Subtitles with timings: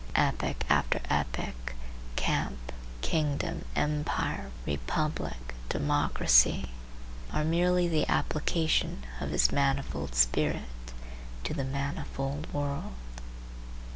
[0.15, 1.75] Epoch after epoch,
[2.15, 6.71] camp, kingdom, empire, republic, democracy,
[7.31, 10.91] are merely the application of his manifold spirit
[11.43, 12.93] to the manifold world.